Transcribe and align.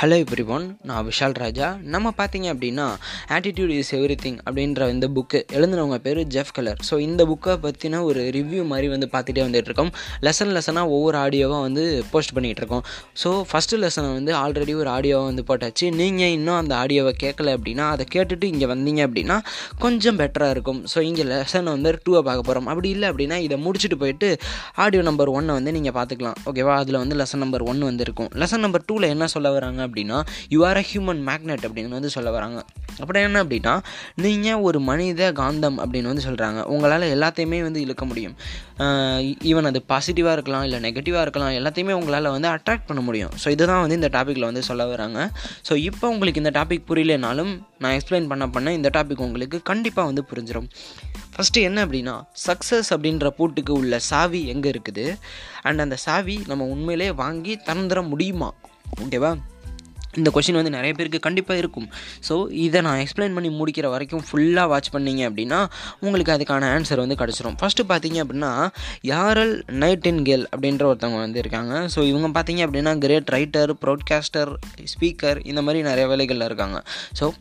Hello 0.00 0.16
every 0.22 0.44
one 0.54 0.66
நான் 0.88 1.04
விஷால் 1.06 1.34
ராஜா. 1.42 1.66
நம்ம 1.94 2.10
பார்த்தீங்க 2.18 2.46
அப்படின்னா 2.52 2.84
ஆட்டிடியூட் 3.36 3.72
இஸ் 3.78 3.90
எவ்ரி 3.96 4.14
திங் 4.22 4.38
அப்படின்ற 4.44 4.86
இந்த 4.92 5.06
புக்கு 5.16 5.38
எழுதுனவங்க 5.56 5.96
பேர் 6.06 6.20
ஜெஃப் 6.34 6.52
கலர் 6.58 6.78
ஸோ 6.88 6.94
இந்த 7.06 7.22
புக்கை 7.30 7.54
பற்றின 7.64 8.00
ஒரு 8.10 8.20
ரிவ்யூ 8.36 8.62
மாதிரி 8.70 8.88
வந்து 8.92 9.06
பார்த்துட்டே 9.14 9.42
வந்துட்டு 9.46 9.70
இருக்கோம் 9.70 9.90
லெசன் 10.26 10.52
லெசனாக 10.56 10.94
ஒவ்வொரு 10.94 11.18
ஆடியோவாக 11.24 11.64
வந்து 11.66 11.82
போஸ்ட் 12.12 12.32
பண்ணிகிட்டு 12.36 12.62
இருக்கோம் 12.62 12.84
ஸோ 13.22 13.32
ஃபஸ்ட்டு 13.50 13.80
லெசனை 13.82 14.12
வந்து 14.18 14.34
ஆல்ரெடி 14.42 14.74
ஒரு 14.82 14.90
ஆடியோவை 14.96 15.26
வந்து 15.30 15.44
போட்டாச்சு. 15.50 15.88
நீங்கள் 16.00 16.32
இன்னும் 16.36 16.58
அந்த 16.62 16.74
ஆடியோவை 16.84 17.12
கேட்கல 17.24 17.56
அப்படின்னா 17.58 17.88
அதை 17.96 18.06
கேட்டுட்டு 18.14 18.48
இங்கே 18.52 18.70
வந்தீங்க 18.72 19.02
அப்படின்னா 19.08 19.38
கொஞ்சம் 19.84 20.18
பெட்டராக 20.22 20.56
இருக்கும். 20.56 20.80
ஸோ 20.94 20.98
இங்கே 21.10 21.26
லெசனை 21.32 21.70
வந்து 21.76 21.94
டூவை 22.06 22.24
பார்க்க 22.30 22.48
போகிறோம் 22.48 22.70
அப்படி 22.74 22.90
இல்லை 22.94 23.08
அப்படின்னா 23.12 23.38
இதை 23.48 23.58
முடிச்சுட்டு 23.66 24.00
போயிட்டு 24.04 24.30
ஆடியோ 24.86 25.04
நம்பர் 25.10 25.34
ஒன்னை 25.36 25.58
வந்து 25.60 25.76
நீங்கள் 25.78 25.96
பார்த்துக்கலாம். 26.00 26.40
ஓகேவா 26.48 26.78
அதில் 26.84 27.00
வந்து 27.02 27.20
லெசன் 27.22 27.44
நம்பர் 27.46 27.66
ஒன் 27.70 27.86
வந்து 27.90 28.06
இருக்கும் 28.08 28.32
லெசன் 28.44 28.66
நம்பர் 28.68 28.88
டூவில் 28.90 29.10
என்ன 29.14 29.30
சொல்ல 29.36 29.54
வராங்க 29.58 29.88
அப்படின்னா 29.90 30.20
you 30.54 30.60
are 30.70 30.80
a 30.82 30.84
human 30.92 31.22
magnet 31.30 31.66
அப்படின்னு 31.68 31.98
வந்து 31.98 32.12
சொல்ல 32.16 32.30
வராங்க. 32.38 32.60
அப்படி 33.02 33.18
என்ன 33.26 33.42
அப்படின்னா 33.44 33.74
நீங்கள் 34.24 34.62
ஒரு 34.68 34.78
மனித 34.88 35.28
காந்தம் 35.40 35.78
அப்படின்னு 35.82 36.10
வந்து 36.12 36.24
சொல்கிறாங்க 36.26 36.60
உங்களால் 36.72 37.06
எல்லாத்தையுமே 37.16 37.58
வந்து 37.66 37.80
இழுக்க 37.84 38.04
முடியும். 38.10 38.34
ஈவன் 39.50 39.68
அது 39.70 39.80
பாசிட்டிவாக 39.92 40.34
இருக்கலாம் 40.36 40.64
இல்லை 40.66 40.78
நெகட்டிவாக 40.86 41.24
இருக்கலாம் 41.26 41.54
எல்லாத்தையுமே 41.58 41.94
உங்களால் 42.00 42.28
வந்து 42.36 42.48
அட்ராக்ட் 42.54 42.86
பண்ண 42.88 43.00
முடியும். 43.08 43.32
ஸோ 43.42 43.48
இதுதான் 43.54 43.82
வந்து 43.84 43.98
இந்த 44.00 44.10
டாப்பிக்கில் 44.16 44.48
வந்து 44.50 44.62
சொல்ல 44.70 44.86
வராங்க. 44.92 45.20
ஸோ 45.68 45.72
இப்போ 45.88 46.08
உங்களுக்கு 46.14 46.42
இந்த 46.42 46.52
டாபிக் 46.58 46.88
புரியலனாலும் 46.90 47.52
நான் 47.82 47.94
எக்ஸ்பிளைன் 47.98 48.28
பண்ண 48.32 48.46
பண்ண 48.56 48.74
இந்த 48.78 48.90
டாபிக் 48.96 49.24
உங்களுக்கு 49.28 49.60
கண்டிப்பாக 49.70 50.10
வந்து 50.10 50.24
புரிஞ்சிடும் 50.32 50.68
ஃபஸ்ட்டு 51.34 51.64
என்ன 51.68 51.78
அப்படின்னா 51.86 52.14
சக்ஸஸ் 52.46 52.90
அப்படின்ற 52.94 53.28
பூட்டுக்கு 53.38 53.72
உள்ள 53.80 53.94
சாவி 54.10 54.40
எங்கே 54.52 54.68
இருக்குது? 54.74 55.04
அண்ட் 55.68 55.82
அந்த 55.84 55.96
சாவி 56.06 56.36
நம்ம 56.50 56.66
உண்மையிலே 56.74 57.08
வாங்கி 57.22 57.54
திறந்துட 57.68 58.02
முடியுமா? 58.12 58.50
ஓகேவா 59.04 59.32
இந்த 60.14 60.30
கொஷின் 60.34 60.52
வந்து 60.52 60.70
நிறைய 60.70 60.92
பேருக்கு 60.92 61.18
கண்டிப்பாக 61.18 61.58
இருக்கும். 61.58 61.88
ஸோ 62.28 62.50
இதை 62.50 62.80
நான் 62.80 62.98
எக்ஸ்பிளைன் 62.98 63.34
பண்ணி 63.34 63.48
முடிக்கிற 63.48 63.90
வரைக்கும் 63.90 64.24
ஃபுல்லாக 64.32 64.68
வாட்ச் 64.68 64.90
பண்ணீங்க 64.92 65.22
அப்படின்னா 65.30 65.66
உங்களுக்கு 66.00 66.32
அதுக்கான 66.32 66.68
ஆன்சர் 66.76 66.96
வந்து 66.96 67.14
கிடச்சிரும். 67.14 67.56
ஃபஸ்ட்டு 67.60 67.88
பார்த்தீங்க 67.88 68.24
அப்படின்னா 68.24 68.68
யாரல் 69.00 69.64
நைட் 69.66 70.06
இன் 70.06 70.22
கேல் 70.22 70.46
அப்படின்ற 70.56 70.84
ஒருத்தவங்க 70.84 71.18
வந்து 71.18 71.38
இருக்காங்க. 71.38 71.88
ஸோ 71.96 72.02
இவங்க 72.06 72.42
பார்த்தீங்க 72.42 72.64
அப்படின்னா 72.66 72.98
கிரேட் 72.98 73.30
ரைட்டர் 73.30 73.72
ப்ராட்காஸ்டர் 73.84 74.52
ஸ்பீக்கர் 74.94 75.40
இந்த 75.44 75.62
மாதிரி 75.62 75.82
நிறைய 75.82 76.08
வேலைகளில் 76.08 76.44
இருக்காங்க. 76.44 76.82
ஸோ 77.20 77.32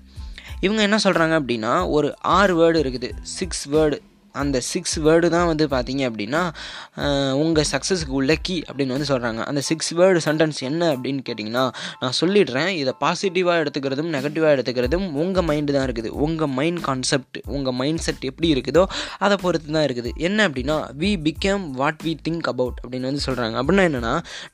இவங்க 0.59 0.81
என்ன 0.81 0.97
சொல்கிறாங்க 1.03 1.35
அப்படின்னா 1.41 1.89
ஒரு 1.89 2.15
ஆறு 2.19 2.53
வேர்டு 2.61 2.79
இருக்குது. 2.85 3.09
சிக்ஸ் 3.21 3.69
வேர்டு 3.69 3.97
அந்த 4.41 4.57
சிக்ஸ் 4.71 4.97
வேர்டு 5.05 5.27
தான் 5.35 5.47
வந்து 5.51 5.65
பார்த்தீங்க 5.73 6.03
அப்படின்னா 6.09 6.41
உங்கள் 7.43 7.67
சக்ஸஸுக்கு 7.71 8.13
உள்ள 8.19 8.33
கீ 8.47 8.57
அப்படின்னு 8.67 8.95
வந்து 8.95 9.09
சொல்கிறாங்க 9.11 9.41
அந்த 9.49 9.61
சிக்ஸ் 9.69 9.91
வேர்டு 9.99 10.19
சென்டென்ஸ் 10.27 10.59
என்ன 10.69 10.81
அப்படின்னு 10.95 11.21
கேட்டிங்கன்னா 11.29 11.65
நான் 12.01 12.15
சொல்லிடுறேன். 12.21 12.71
இதை 12.81 12.93
பாசிட்டிவாக 13.03 13.61
எடுத்துக்கிறதும் 13.63 14.11
நெகட்டிவாக 14.15 14.55
எடுத்துக்கிறதும் 14.55 15.07
உங்கள் 15.23 15.47
மைண்டு 15.49 15.75
தான் 15.77 15.85
இருக்குது. 15.87 16.11
உங்கள் 16.25 16.51
மைண்ட் 16.57 16.81
கான்செப்ட் 16.87 17.39
உங்கள் 17.55 17.77
மைண்ட் 17.81 18.03
செட் 18.07 18.25
எப்படி 18.31 18.49
இருக்குதோ 18.55 18.83
அதை 19.25 19.37
பொறுத்து 19.45 19.69
தான் 19.77 19.87
இருக்குது. 19.89 20.11
என்ன 20.29 20.47
அப்படின்னா 20.49 20.77
we 21.03 21.11
become 21.27 21.65
what 21.81 22.01
we 22.07 22.13
think 22.27 22.49
about 22.53 22.79
அப்படின்னு 22.83 23.09
வந்து 23.11 23.23
சொல்கிறாங்க 23.27 23.55
அப்படின்னா 23.61 23.85
என்னென்னா 23.89 24.13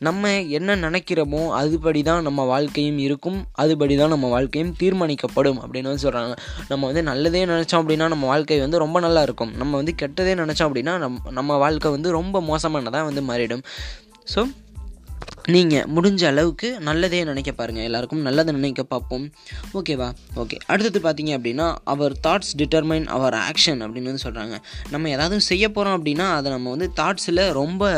நம்ம 0.09 0.33
என்ன 0.59 0.77
நினைக்கிறோமோ 0.85 1.41
அதுபடி 1.61 2.03
தான் 2.09 2.23
நம்ம 2.29 2.45
வாழ்க்கையும் 2.53 2.99
இருக்கும். 3.07 3.39
அதுபடி 3.63 3.95
தான் 4.01 4.13
நம்ம 4.15 4.29
வாழ்க்கையும் 4.35 4.73
தீர்மானிக்கப்படும் 4.81 5.59
அப்படின்னு 5.63 5.89
வந்து 5.91 6.05
சொல்கிறாங்க 6.07 6.33
நம்ம 6.71 6.81
வந்து 6.89 7.03
நல்லதே 7.11 7.43
நினச்சோம் 7.53 7.81
அப்படின்னா 7.81 8.07
நம்ம 8.13 8.25
வாழ்க்கை 8.33 8.59
வந்து 8.65 8.83
ரொம்ப 8.83 8.97
நல்லா 9.05 9.23
இருக்கும். 9.27 9.51
நம்ம 9.66 9.77
வந்து 9.81 9.95
கெட்டதே 10.02 10.35
நினச்சோம் 10.44 10.69
அப்படின்னா 10.69 10.95
நம் 11.05 11.23
நம்ம 11.39 11.58
வாழ்க்கை 11.66 11.89
வந்து 11.97 12.11
ரொம்ப 12.19 12.41
மோசமானதாக 12.52 13.09
வந்து 13.11 13.23
மாறிடும். 13.31 13.66
ஸோ 14.33 14.41
நீங்கள் 15.47 15.85
முடிஞ்ச 15.95 16.25
அளவுக்கு 16.25 16.79
நல்லதே 16.79 17.23
நினைக்க 17.23 17.51
பாருங்கள் 17.51 17.83
எல்லாருக்கும் 17.83 18.21
நல்லதை 18.21 18.53
நினைக்க 18.53 18.83
பார்ப்போம். 18.83 19.30
ஓகேவா? 19.73 20.11
ஓகே. 20.36 20.58
அடுத்தது 20.65 20.99
பார்த்தீங்க 21.05 21.31
அப்படின்னா 21.37 21.75
our 21.83 22.14
thoughts 22.27 22.52
determine 22.58 23.05
our 23.05 23.33
action 23.33 23.81
அப்படின்னு 23.86 24.11
வந்து 24.11 24.23
சொல்கிறாங்க 24.23 24.55
நம்ம 24.89 25.09
ஏதாவது 25.09 25.42
செய்ய 25.42 25.71
போகிறோம் 25.71 26.05
அப்படின்னா 26.05 26.33
அதை 26.33 26.52
நம்ம 26.52 26.70
வந்து 26.70 26.92
தாட்ஸில் 26.95 27.52
ரொம்ப 27.52 27.92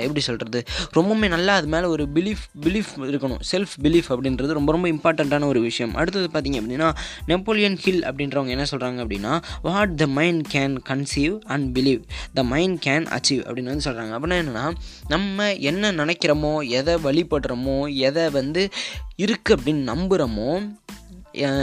எப்படி 0.00 0.20
சொல்கிறது 0.20 0.62
ரொம்பவுமே 0.94 1.28
நல்லா 1.28 1.54
அது 1.54 1.66
மேலே 1.66 1.84
ஒரு 1.84 2.08
பிலீஃப் 2.14 2.44
பிலீஃப் 2.62 2.92
இருக்கணும். 2.98 3.40
செல்ஃப் 3.52 3.74
பிலீஃப் 3.82 4.08
அப்படின்றது 4.08 4.58
ரொம்ப 4.60 4.72
ரொம்ப 4.72 4.88
இம்பார்ட்டண்ட்டான 4.88 5.44
ஒரு 5.44 5.60
விஷயம். 5.60 5.94
அடுத்தது 5.94 6.28
பார்த்தீங்க 6.32 6.58
அப்படின்னா 6.62 6.94
நெப்போலியன் 7.26 7.76
ஹில் 7.76 8.02
அப்படின்றவங்க 8.02 8.48
என்ன 8.48 8.66
சொல்கிறாங்க 8.70 8.98
அப்படின்னா 9.06 9.42
what 9.62 9.96
the 9.96 10.06
mind 10.06 10.46
can 10.52 10.76
conceive 10.88 11.40
and 11.44 11.78
believe 11.78 12.02
the 12.34 12.42
mind 12.42 12.82
can 12.86 13.18
achieve 13.18 13.42
அப்படின்னு 13.48 13.72
வந்து 13.72 13.90
சொல்கிறாங்க 13.90 14.14
அப்படின்னா 14.18 14.38
என்னென்னா 14.42 14.66
நம்ம 15.08 15.54
என்ன 15.54 15.92
நினைக்கிறோமோ 15.92 16.54
எதை 16.68 16.94
வழிபடுறோமோ 16.94 17.94
எதை 17.94 18.30
வந்து 18.30 18.68
இருக்குது 19.16 19.56
அப்படின்னு 19.56 19.94
நம்புகிறோமோ 19.94 20.70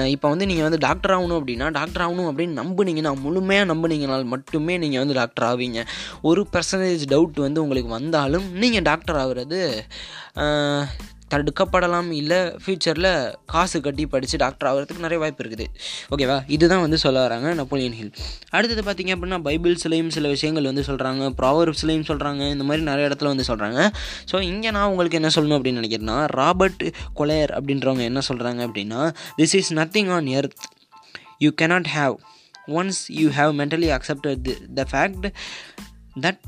இப்போ 0.05 0.29
வந்து 0.29 0.45
நீங்கள் 0.45 0.63
வந்து 0.63 0.77
டாக்டர் 0.77 1.11
ஆகணும் 1.11 1.39
அப்படின்னா 1.39 1.71
டாக்டர் 1.71 2.11
ஆகணும் 2.11 2.29
அப்படின்னு 2.29 2.57
நம்புனீங்கன்னா 2.63 3.21
முழுமையாக 3.21 3.73
நம்புனீங்கனால் 3.73 4.23
மட்டுமே 4.23 4.77
நீங்கள் 4.77 4.99
வந்து 4.99 5.13
டாக்டர் 5.13 5.57
ஆவீங்க. 5.57 5.85
ஒரு 6.21 6.47
பர்சன்டேஜ் 6.53 7.03
டவுட் 7.07 7.33
வந்து 7.33 7.61
உங்களுக்கு 7.61 7.89
வந்தாலும் 7.89 8.53
நீங்கள் 8.53 8.81
டாக்டர் 8.81 9.15
ஆகுறது 9.15 9.75
தடுக்கப்படலாம் 11.31 12.09
இல்லை 12.19 12.38
ஃப்யூச்சரில் 12.61 13.09
காசு 13.53 13.77
கட்டி 13.85 14.03
படித்து 14.13 14.38
டாக்டர் 14.43 14.69
ஆகிறதுக்கு 14.69 15.05
நிறைய 15.05 15.19
வாய்ப்பு 15.23 15.41
இருக்குது. 15.43 15.65
ஓகேவா 16.13 16.38
இதுதான் 16.55 16.83
வந்து 16.85 16.97
சொல்ல 17.05 17.17
வராங்க 17.25 17.47
நப்போலியன் 17.53 17.97
ஹில். 17.99 18.11
அடுத்தது 18.55 18.83
பார்த்திங்க 18.88 19.15
அப்படின்னா 19.15 19.39
பைபிள்ஸ்லேயும் 19.47 20.11
சில 20.17 20.27
விஷயங்கள் 20.35 20.69
வந்து 20.71 20.85
சொல்கிறாங்க 20.89 21.29
ப்ராவர்ப்ஸ்லேயும் 21.41 22.07
சொல்கிறாங்க 22.11 22.41
இந்த 22.55 22.65
மாதிரி 22.69 22.83
நிறைய 22.91 23.09
இடத்துல 23.09 23.31
வந்து 23.33 23.47
சொல்கிறாங்க 23.51 23.79
ஸோ 24.31 24.41
இங்கே 24.51 24.71
நான் 24.77 24.89
உங்களுக்கு 24.91 25.19
என்ன 25.21 25.31
சொல்லணும் 25.35 25.57
அப்படின்னு 25.59 25.81
நினைக்கிறேன்னா 25.81 26.17
ராபர்ட் 26.41 26.85
கொலையர் 27.19 27.53
அப்படின்றவங்க 27.57 28.05
என்ன 28.11 28.23
சொல்கிறாங்க 28.29 28.61
அப்படின்னா 28.67 29.01
this 29.41 29.55
is 29.61 29.73
nothing 29.81 30.11
on 30.17 30.29
earth 30.39 30.55
you 31.45 31.51
cannot 31.63 31.89
have 31.97 32.15
once 32.79 33.01
you 33.19 33.27
have 33.39 33.51
mentally 33.61 33.91
accepted 33.97 34.47
the 34.79 34.85
fact 34.94 35.27
that 36.25 36.47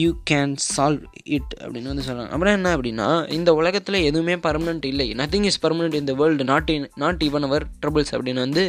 you 0.00 0.10
can 0.30 0.54
solve 0.74 1.02
it 1.36 1.52
அப்படின்னு 1.60 1.90
வந்து 1.92 2.06
சொல்கிறாங்க 2.08 2.32
அப்புறம் 2.34 2.56
என்ன 2.58 2.72
அப்படின்னா 2.76 3.08
இந்த 3.38 3.50
உலகத்தில் 3.60 3.98
எதுவுமே 4.08 4.34
பர்மனெண்ட் 4.46 4.86
இல்லை. 4.90 5.06
நத்திங் 5.20 5.46
இஸ் 5.50 5.60
பர்மனெண்ட் 5.64 6.00
இந்த 6.02 6.14
world 6.20 6.46
not 6.52 6.70
in 6.74 6.86
not 7.04 7.24
even 7.28 7.46
our 7.48 7.66
troubles 7.82 8.12
அப்படின்னு 8.16 8.44
வந்து 8.46 8.64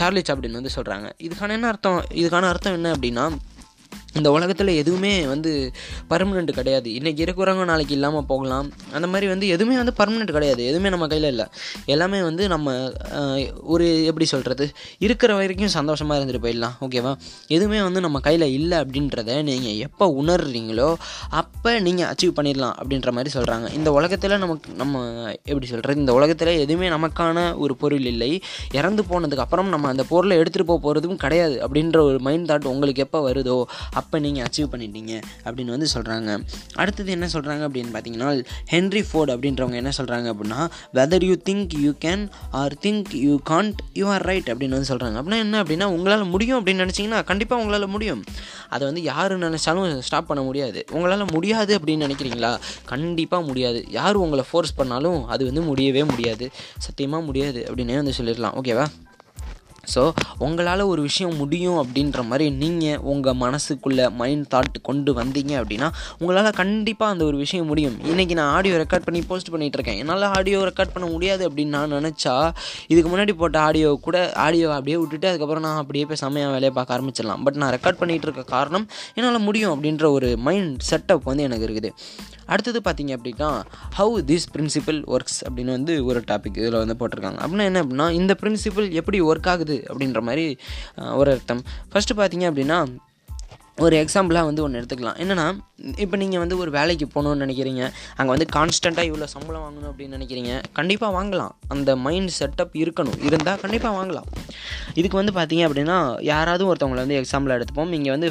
சார்லி 0.00 0.22
சாப்டின் 0.28 0.58
வந்து 0.60 0.74
சொல்கிறாங்க 0.76 1.06
இதுக்கான 1.26 1.56
என்ன 1.58 1.68
அர்த்தம் 1.72 2.00
இதுக்கான 2.22 2.48
அர்த்தம் 2.52 2.76
என்ன 2.78 2.90
அப்படின்னா 2.96 3.26
இந்த 4.18 4.28
உலகத்தில் 4.36 4.72
எதுவுமே 4.82 5.12
வந்து 5.32 5.50
பர்மனெண்ட் 6.10 6.52
கிடையாது. 6.58 6.88
இன்றைக்கி 6.98 7.22
இருக்கிறவங்க 7.26 7.64
நாளைக்கு 7.70 7.94
இல்லாமல் 7.98 8.26
போகலாம். 8.30 8.68
அந்த 8.96 9.06
மாதிரி 9.12 9.26
வந்து 9.32 9.46
எதுவுமே 9.54 9.76
வந்து 9.80 9.94
பர்மனெண்ட் 10.00 10.34
கிடையாது. 10.36 10.62
எதுவுமே 10.70 10.90
நம்ம 10.94 11.06
கையில் 11.12 11.28
இல்லை. 11.32 11.46
எல்லாமே 11.94 12.20
வந்து 12.28 12.42
நம்ம 12.54 12.74
ஒரு 13.74 13.86
எப்படி 14.10 14.28
சொல்கிறது 14.34 14.66
இருக்கிற 15.06 15.30
வரைக்கும் 15.40 15.74
சந்தோஷமாக 15.78 16.18
இருந்துட்டு 16.18 16.42
போயிடலாம். 16.46 16.76
ஓகேவா 16.86 17.12
எதுவுமே 17.56 17.80
வந்து 17.86 18.00
நம்ம 18.06 18.20
கையில் 18.28 18.46
இல்லை 18.58 18.78
அப்படின்றத 18.82 19.30
நீங்கள் 19.50 19.78
எப்போ 19.88 20.06
உணர்றீங்களோ 20.22 20.88
அப்போ 21.40 21.70
நீங்கள் 21.86 22.08
அச்சீவ் 22.10 22.36
பண்ணிடலாம் 22.38 22.74
அப்படின்ற 22.80 23.10
மாதிரி 23.16 23.32
சொல்கிறாங்க 23.36 23.66
இந்த 23.78 23.88
உலகத்தில் 23.98 24.34
நமக்கு 24.44 24.76
நம்ம 24.82 25.04
எப்படி 25.50 25.66
சொல்கிறது 25.72 26.02
இந்த 26.04 26.14
உலகத்தில் 26.18 26.52
எதுவுமே 26.64 26.88
நமக்கான 26.96 27.44
ஒரு 27.64 27.74
பொருள் 27.82 28.06
இல்லை. 28.12 28.30
இறந்து 28.78 29.02
போனதுக்கப்புறம் 29.10 29.70
நம்ம 29.74 29.88
அந்த 29.94 30.04
பொருளை 30.12 30.34
எடுத்துகிட்டு 30.40 30.70
போக 30.70 30.80
போகிறதும் 30.86 31.20
கிடையாது 31.24 31.56
அப்படின்ற 31.66 31.98
ஒரு 32.08 32.18
மைண்ட் 32.26 32.48
தாட் 32.50 32.70
உங்களுக்கு 32.72 33.04
எப்போ 33.06 33.20
வருதோ 33.28 33.56
அப்போ 34.06 34.18
நீங்கள் 34.18 34.46
அச்சீவ் 34.46 34.68
பண்ணிட்டீங்க 34.72 35.14
அப்படின்னு 35.44 35.72
வந்து 35.74 35.86
சொல்கிறாங்க 35.94 36.30
அடுத்தது 36.74 37.10
என்ன 37.10 37.26
சொல்கிறாங்க 37.32 37.62
அப்படின்னு 37.68 37.92
பார்த்தீங்கன்னா 37.94 38.28
ஹென்ரி 38.70 39.02
ஃபோர்ட் 39.10 39.30
அப்படின்றவங்க 39.30 39.78
என்ன 39.82 39.92
சொல்கிறாங்க 39.98 40.26
அப்படின்னா 40.32 40.60
whether 40.94 41.24
you 41.24 41.36
think 41.48 41.72
you 41.78 41.92
can 42.04 42.22
or 42.50 42.74
think 42.82 43.10
you 43.10 43.40
can't 43.50 43.80
you 43.92 44.06
are 44.08 44.22
right 44.22 44.50
அப்படின்னு 44.50 44.76
வந்து 44.78 44.90
சொல்கிறாங்க 44.94 45.18
அப்படின்னா 45.20 45.38
என்ன 45.38 45.62
அப்படின்னா 45.62 45.84
உங்களால் 45.96 46.24
முடியும் 46.24 46.60
அப்படின்னு 46.60 46.84
நினச்சிங்கன்னா 46.84 47.24
கண்டிப்பாக 47.24 47.62
உங்களால் 47.62 47.86
முடியும். 47.86 48.22
அதை 48.68 48.84
வந்து 48.86 49.02
யார் 49.02 49.34
நினச்சாலும் 49.38 49.98
ஸ்டாப் 49.98 50.26
பண்ண 50.26 50.42
முடியாது. 50.42 50.84
உங்களால் 50.92 51.24
முடியாது 51.32 51.72
அப்படின்னு 51.78 52.06
நினைக்கிறீங்களா? 52.06 52.52
கண்டிப்பாக 52.84 53.46
முடியாது. 53.46 53.80
யார் 53.90 54.22
உங்களை 54.24 54.44
ஃபோர்ஸ் 54.50 54.76
பண்ணாலும் 54.76 55.20
அது 55.26 55.44
வந்து 55.44 55.62
முடியவே 55.62 56.04
முடியாது. 56.04 56.48
சத்தியமாக 56.78 57.24
முடியாது 57.24 57.60
அப்படின்னே 57.68 57.98
வந்து 58.02 58.16
சொல்லிடலாம். 58.20 58.56
ஓகேவா 58.62 58.86
ஸோ 59.94 60.02
உங்களால் 60.46 60.82
ஒரு 60.92 61.02
விஷயம் 61.08 61.36
முடியும் 61.42 61.78
அப்படின்ற 61.82 62.22
மாதிரி 62.30 62.46
நீங்கள் 62.62 63.00
உங்கள் 63.12 63.38
மனசுக்குள்ளே 63.44 64.06
மைண்ட் 64.20 64.46
தாட் 64.54 64.78
கொண்டு 64.88 65.12
வந்தீங்க 65.20 65.52
அப்படின்னா 65.60 65.88
உங்களால் 66.20 66.50
கண்டிப்பாக 66.60 67.14
அந்த 67.14 67.24
ஒரு 67.30 67.36
விஷயம் 67.44 67.68
முடியும். 67.72 67.96
இன்றைக்கி 68.10 68.36
நான் 68.40 68.52
ஆடியோ 68.58 68.76
ரெக்கார்ட் 68.82 69.06
பண்ணி 69.08 69.22
போஸ்ட் 69.30 69.52
பண்ணிகிட்ருக்கேன் 69.54 70.00
என்னால் 70.02 70.28
ஆடியோ 70.38 70.60
ரெக்கார்ட் 70.70 70.94
பண்ண 70.96 71.08
முடியாது 71.14 71.44
அப்படின்னு 71.48 71.74
நான் 71.78 71.96
நினச்சா 71.98 72.34
இதுக்கு 72.92 73.10
முன்னாடி 73.12 73.34
போட்ட 73.42 73.58
ஆடியோ 73.68 73.90
கூட 74.06 74.16
ஆடியோ 74.46 74.68
அப்படியே 74.78 74.98
விட்டுட்டு 75.02 75.30
அதுக்கப்புறம் 75.32 75.66
நான் 75.68 75.80
அப்படியே 75.82 76.06
போய் 76.10 76.22
செமையாக 76.24 76.54
வேலையை 76.56 76.72
பார்க்க 76.78 76.96
ஆரம்பிச்சிடலாம். 76.98 77.42
பட் 77.48 77.60
நான் 77.62 77.74
ரெக்கார்ட் 77.76 78.00
பண்ணிகிட்டு 78.02 78.28
இருக்க 78.28 78.44
காரணம் 78.56 78.86
என்னால் 79.18 79.44
முடியும் 79.48 79.74
அப்படின்ற 79.74 80.06
ஒரு 80.16 80.30
மைண்ட் 80.48 80.82
செட்டப் 80.90 81.28
வந்து 81.30 81.46
எனக்கு 81.48 81.68
இருக்குது. 81.68 81.90
அடுத்தது 82.46 82.80
பார்த்தீங்க 82.86 83.12
அப்படின்னா 83.18 83.50
ஹவு 83.98 84.14
திஸ் 84.30 84.46
பிரின்சிபல் 84.54 85.00
ஒர்க்ஸ் 85.14 85.40
அப்படின்னு 85.46 85.76
வந்து 85.78 85.94
ஒரு 86.04 86.20
டாபிக் 86.30 86.58
இதில் 86.62 86.78
வந்து 86.82 86.96
போட்டிருக்காங்க. 87.00 87.40
அப்படின்னா 87.44 87.66
என்ன 87.70 87.82
அப்படின்னா 87.82 88.06
இந்த 88.20 88.36
பிரின்சிபல் 88.42 88.88
எப்படி 89.00 89.20
ஒர்க் 89.30 89.48
ஆகுது 89.54 89.78
அப்படின்ற 89.88 90.22
மாதிரி 90.28 90.46
ஒரு 91.20 91.30
அர்த்தம். 91.36 91.62
ஃபஸ்ட்டு 91.92 92.18
பார்த்தீங்க 92.20 92.46
அப்படின்னா 92.52 92.78
ஒரு 93.84 93.94
எக்ஸாம்பிளாக 94.02 94.48
வந்து 94.48 94.62
ஒன்று 94.64 94.78
எடுத்துக்கலாம். 94.80 95.16
என்னென்னா 95.22 95.46
இப்போ 96.02 96.16
நீங்கள் 96.20 96.42
வந்து 96.42 96.56
ஒரு 96.62 96.70
வேலைக்கு 96.76 97.06
போகணுன்னு 97.14 97.42
நினைக்கிறீங்க. 97.44 97.82
அங்கே 98.16 98.30
வந்து 98.34 98.46
கான்ஸ்டண்ட்டாக 98.56 99.08
இவ்வளோ 99.08 99.26
சம்பளம் 99.32 99.64
வாங்கணும் 99.64 99.90
அப்படின்னு 99.90 100.16
நினைக்கிறீங்க. 100.18 100.52
கண்டிப்பாக 100.78 101.10
வாங்கலாம். 101.16 101.52
அந்த 101.74 101.96
மைண்ட் 102.06 102.32
செட்டப் 102.38 102.74
இருக்கணும். 102.82 103.18
இருந்தால் 103.28 103.60
கண்டிப்பாக 103.64 103.92
வாங்கலாம். 103.98 104.28
இதுக்கு 105.00 105.16
வந்து 105.20 105.34
பார்த்தீங்க 105.38 105.64
அப்படின்னா 105.68 105.98
யாராவது 106.32 106.64
ஒருத்தவங்களை 106.70 107.02
வந்து 107.04 107.18
எக்ஸாம்பிளாக 107.22 107.58
எடுத்துப்போம். 107.58 107.92
இங்கே 107.98 108.12
வந்து 108.16 108.30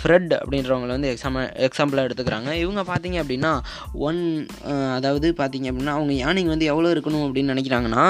ஃப்ரெட் 0.00 0.34
அப்படின்றவங்கள 0.40 0.92
வந்து 0.96 1.12
எக்ஸாம் 1.14 1.38
எக்ஸாம்பிளாக 1.68 2.08
எடுத்துக்கிறாங்க. 2.08 2.50
இவங்க 2.64 2.84
பார்த்தீங்க 2.92 3.18
அப்படின்னா 3.24 3.52
ஒன் 4.08 4.20
அதாவது 4.98 5.30
பார்த்தீங்க 5.40 5.70
அப்படின்னா 5.72 5.96
அவங்க 5.98 6.12
யானைங்க 6.24 6.52
வந்து 6.54 6.70
எவ்வளோ 6.74 6.92
இருக்கணும் 6.96 7.26
அப்படின்னு 7.28 7.54
நினைக்கிறாங்கன்னா 7.54 8.04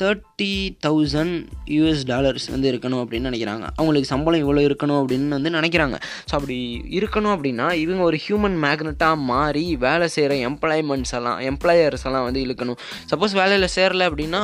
தேர்ட்டி 0.00 0.52
தௌசண்ட் 0.86 1.36
யூஎஸ் 1.76 2.02
டாலர்ஸ் 2.10 2.46
வந்து 2.54 2.68
இருக்கணும் 2.72 3.00
அப்படின்னு 3.02 3.28
நினைக்கிறாங்க. 3.30 3.64
அவங்களுக்கு 3.78 4.08
சம்பளம் 4.12 4.42
இவ்வளோ 4.44 4.62
இருக்கணும் 4.68 4.98
அப்படின்னு 5.00 5.36
வந்து 5.36 5.52
நினைக்கிறாங்க. 5.56 5.96
ஸோ 6.28 6.32
அப்படி 6.38 6.56
இருக்கணும் 6.98 7.32
அப்படின்னா 7.36 7.66
இவங்க 7.84 8.02
ஒரு 8.10 8.18
ஹியூமன் 8.24 8.56
மேக்னெட்டாக 8.64 9.16
மாறி 9.30 9.64
வேலை 9.86 10.08
செய்கிற 10.16 10.36
எம்ப்ளாய்மெண்ட்ஸ் 10.50 11.14
எல்லாம் 11.18 11.40
எம்ப்ளாயர்ஸ் 11.50 12.06
எல்லாம் 12.10 12.26
வந்து 12.28 12.42
இழுக்கணும். 12.46 12.78
சப்போஸ் 13.12 13.36
வேலையில் 13.40 13.68
சேரலை 13.76 14.06
அப்படின்னா 14.10 14.42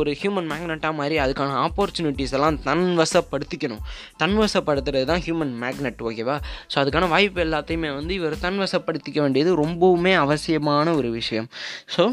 ஒரு 0.00 0.12
ஹியூமன் 0.22 0.50
மேக்னெட்டாக 0.52 0.98
மாறி 1.00 1.18
அதுக்கான 1.26 1.56
ஆப்பர்ச்சுனிட்டிஸ் 1.66 2.34
எல்லாம் 2.38 2.58
தன்வசப்படுத்திக்கணும். 2.68 3.84
தன்வசப்படுத்துறது 4.24 5.08
தான் 5.12 5.24
ஹியூமன் 5.28 5.54
மேக்னெட் 5.64 6.02
ஓகேவா 6.10 6.38
ஸோ 6.72 6.76
அதுக்கான 6.82 7.08
வாய்ப்பு 7.14 7.42
எல்லாத்தையுமே 7.46 7.92
வந்து 8.00 8.12
இவர் 8.20 8.42
தன்வசப்படுத்திக்க 8.46 9.18
வேண்டியது 9.26 9.52
ரொம்பவுமே 9.64 10.14
அவசியமான 10.24 10.94
ஒரு 11.00 11.10
விஷயம். 11.20 11.48
ஸோ 11.94 12.04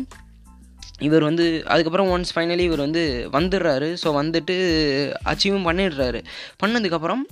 இவர் 1.08 1.24
வந்து 1.30 1.46
அதுக்கப்புறம் 1.74 2.10
ஒன்ஸ் 2.14 2.34
ஃபைனலி 2.36 2.64
இவர் 2.70 2.86
வந்து 2.86 3.04
வந்துடுறாரு. 3.36 3.90
ஸோ 4.04 4.08
வந்துட்டு 4.20 4.56
அச்சீவும் 5.32 5.68
பண்ணிடுறாரு. 5.70 6.22
பண்ணதுக்கப்புறம் 6.64 7.24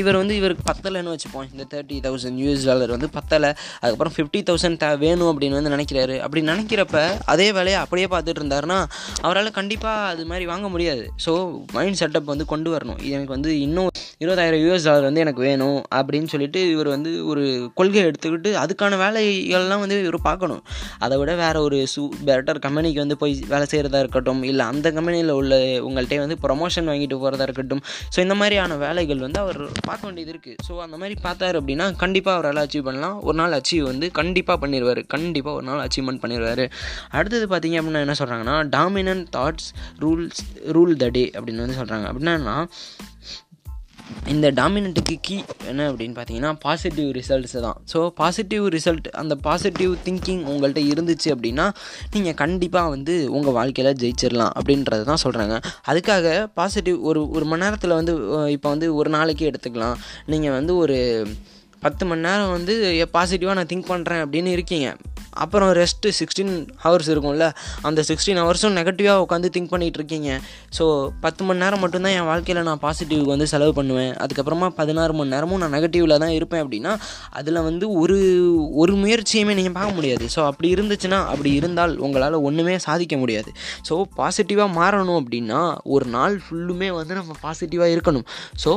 இவர் 0.00 0.18
வந்து 0.20 0.34
இவருக்கு 0.40 0.64
பத்தலைன்னு 0.68 1.14
வச்சுப்போம். 1.14 1.48
இந்த 1.52 1.64
தேர்ட்டி 1.72 1.96
தௌசண்ட் 2.04 2.38
யூஎஸ் 2.42 2.66
டாலர் 2.68 2.94
வந்து 2.94 3.08
பத்தலை. 3.16 3.50
அதுக்கப்புறம் 3.80 4.14
ஃபிஃப்டி 4.16 4.40
தௌசண்ட் 4.50 4.80
த 4.82 4.88
வேணும் 5.04 5.30
அப்படின்னு 5.32 5.58
வந்து 5.58 5.74
நினைக்கிறாரு. 5.76 6.16
அப்படி 6.26 6.42
நினைக்கிறப்ப 6.50 7.00
அதே 7.34 7.48
வேலையை 7.58 7.78
அப்படியே 7.84 8.08
பார்த்துட்டு 8.14 8.42
இருந்தாருன்னா 8.42 8.78
அவரால் 9.26 9.56
கண்டிப்பாக 9.58 10.10
அது 10.12 10.24
மாதிரி 10.32 10.46
வாங்க 10.52 10.68
முடியாது. 10.74 11.04
ஸோ 11.26 11.32
மைண்ட் 11.76 12.00
செட்டப் 12.02 12.32
வந்து 12.34 12.46
கொண்டு 12.54 12.70
வரணும். 12.76 13.02
எனக்கு 13.14 13.34
வந்து 13.36 13.52
இன்னும் 13.66 13.90
இருபதாயிரம் 14.22 14.62
யூஎஸ் 14.62 14.86
டாலர் 14.88 15.06
வந்து 15.08 15.22
எனக்கு 15.24 15.42
வேணும் 15.48 15.76
அப்படின்னு 15.98 16.28
சொல்லிட்டு 16.32 16.60
இவர் 16.74 16.88
வந்து 16.94 17.10
ஒரு 17.30 17.42
கொள்கை 17.78 18.00
எடுத்துக்கிட்டு 18.08 18.50
அதுக்கான 18.62 18.96
வேலைகள்லாம் 19.02 19.82
வந்து 19.84 19.96
இவர் 20.04 20.18
பார்க்கணும். 20.28 20.62
அதை 21.04 21.16
விட 21.20 21.32
வேறு 21.42 21.58
ஒரு 21.66 21.78
சூ 21.92 22.02
பெட்டர் 22.28 22.60
கம்பெனிக்கு 22.64 23.00
வந்து 23.04 23.16
போய் 23.20 23.34
வேலை 23.52 23.66
செய்கிறதா 23.72 24.00
இருக்கட்டும் 24.04 24.40
இல்லை 24.50 24.64
அந்த 24.72 24.92
கம்பெனியில் 24.96 25.32
உள்ள 25.40 25.54
உங்கள்கிட்ட 25.88 26.24
வந்து 26.24 26.38
ப்ரொமோஷன் 26.46 26.88
வாங்கிட்டு 26.92 27.18
போகிறதா 27.22 27.46
இருக்கட்டும். 27.48 27.82
ஸோ 28.14 28.18
இந்த 28.26 28.36
மாதிரியான 28.40 28.78
வேலைகள் 28.84 29.24
வந்து 29.26 29.40
அவர் 29.44 29.60
பார்க்க 29.88 30.08
வேண்டியது 30.08 30.32
இருக்குது 30.34 30.58
ஸோ 30.68 30.74
அந்த 30.86 30.98
மாதிரி 31.02 31.16
பார்த்தாரு 31.26 31.58
அப்படின்னா 31.62 31.88
கண்டிப்பாக 32.02 32.36
அவரால் 32.38 32.62
அச்சீவ் 32.64 32.86
பண்ணலாம். 32.88 33.16
ஒரு 33.28 33.38
நாள் 33.42 33.56
அச்சீவ் 33.60 33.84
வந்து 33.92 34.08
கண்டிப்பாக 34.20 34.58
பண்ணிடுவார் 34.64 35.02
கண்டிப்பாக 35.16 35.56
ஒரு 35.60 35.66
நாள் 35.70 35.84
அச்சீவ்மெண்ட் 35.86 36.22
பண்ணிடுவார் 36.24 36.64
அடுத்தது 37.18 37.46
பார்த்தீங்க 37.54 37.78
அப்படின்னா 37.82 38.04
என்ன 38.06 38.16
சொல்கிறாங்கன்னா 38.22 38.56
dominant 38.76 39.28
thoughts 39.38 39.70
rules 40.04 40.42
rule 40.78 40.96
the 41.04 41.08
day 41.18 41.24
அப்படின்னு 41.36 41.64
வந்து 41.66 41.78
சொல்கிறாங்க 41.80 42.06
அப்படின்னா 42.12 42.56
இந்த 44.32 44.46
டாமினண்ட்டுக்கு 44.58 45.14
கீ 45.26 45.36
என்ன 45.70 45.86
அப்படின்னு 45.90 46.16
பார்த்தீங்கன்னா 46.18 46.52
பாசிட்டிவ் 46.64 47.08
ரிசல்ட்ஸ் 47.18 47.56
தான். 47.66 47.78
ஸோ 47.92 47.98
பாசிட்டிவ் 48.20 48.64
ரிசல்ட் 48.76 49.08
அந்த 49.22 49.34
பாசிட்டிவ் 49.46 49.92
திங்கிங் 50.06 50.42
உங்கள்கிட்ட 50.52 50.82
இருந்துச்சு 50.92 51.28
அப்படின்னா 51.34 51.66
நீங்கள் 52.14 52.38
கண்டிப்பாக 52.42 52.92
வந்து 52.94 53.16
உங்கள் 53.38 53.56
வாழ்க்கையில் 53.58 53.98
ஜெயிச்சிடலாம் 54.02 54.54
அப்படின்றது 54.58 55.04
தான் 55.10 55.22
சொல்கிறாங்க 55.24 55.56
அதுக்காக 55.92 56.26
பாசிட்டிவ் 56.60 56.98
ஒரு 57.10 57.22
ஒரு 57.36 57.46
மணி 57.52 57.64
நேரத்தில் 57.64 57.98
வந்து 58.00 58.14
இப்போ 58.56 58.68
வந்து 58.74 58.88
ஒரு 59.00 59.12
நாளைக்கு 59.18 59.44
எடுத்துக்கலாம். 59.50 59.96
நீங்கள் 60.34 60.56
வந்து 60.58 60.74
ஒரு 60.82 60.98
பத்து 61.84 62.04
மணி 62.10 62.26
நேரம் 62.28 62.52
வந்து 62.56 62.74
பாசிட்டிவாக 63.16 63.56
நான் 63.58 63.70
திங்க் 63.72 63.90
பண்ணுறேன் 63.90 64.22
அப்படின்னு 64.24 64.50
இருக்கீங்க. 64.56 64.88
அப்புறம் 65.44 65.70
ரெஸ்ட்டு 65.80 66.12
சிக்ஸ்டீன் 66.20 66.52
ஹவர்ஸ் 66.84 67.10
இருக்கும்ல. 67.14 67.46
அந்த 67.88 68.00
சிக்ஸ்டீன் 68.10 68.40
ஹவர்ஸும் 68.42 68.76
நெகட்டிவாக 68.78 69.24
உட்காந்து 69.24 69.48
திங்க் 69.54 69.70
பண்ணிகிட்டு 69.72 70.00
இருக்கீங்க. 70.00 70.30
ஸோ 70.76 70.84
பத்து 71.24 71.42
மணி 71.48 71.62
நேரம் 71.64 71.82
மட்டும்தான் 71.84 72.16
என் 72.18 72.28
வாழ்க்கையில் 72.30 72.66
நான் 72.68 72.82
பாசிட்டிவ்க்கு 72.86 73.32
வந்து 73.34 73.48
செலவு 73.52 73.72
பண்ணுவேன். 73.78 74.12
அதுக்கப்புறமா 74.24 74.68
பதினாறு 74.80 75.14
மணி 75.18 75.34
நேரமும் 75.34 75.60
நான் 75.64 75.74
நெகட்டிவில் 75.76 76.16
தான் 76.24 76.34
இருப்பேன் 76.38 76.62
அப்படின்னா 76.64 76.94
அதில் 77.40 77.60
வந்து 77.68 77.84
ஒரு 78.02 78.18
ஒரு 78.82 78.94
முயற்சியுமே 79.02 79.54
நீங்கள் 79.60 79.76
பார்க்க 79.78 79.98
முடியாது. 79.98 80.24
ஸோ 80.36 80.40
அப்படி 80.50 80.68
இருந்துச்சுன்னா 80.76 81.20
அப்படி 81.32 81.52
இருந்தால் 81.60 81.94
உங்களால் 82.06 82.36
ஒன்றுமே 82.48 82.76
சாதிக்க 82.86 83.16
முடியாது. 83.22 83.50
ஸோ 83.88 83.96
பாசிட்டிவாக 84.20 84.70
மாறணும் 84.80 85.20
அப்படின்னா 85.22 85.60
ஒரு 85.96 86.08
நாள் 86.16 86.36
ஃபுல்லுமே 86.44 86.90
வந்து 87.00 87.14
நம்ம 87.20 87.34
பாசிட்டிவாக 87.44 87.94
இருக்கணும். 87.96 88.26
ஸோ 88.64 88.72